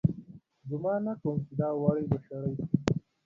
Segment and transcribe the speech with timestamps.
[0.69, 2.65] گومان نه کوم چې دا وړۍ به شړۍ سي